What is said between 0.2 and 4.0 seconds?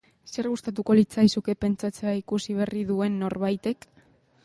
Zer gustatuko litzaizuke pentsatzea ikusi berri duen norbaitek?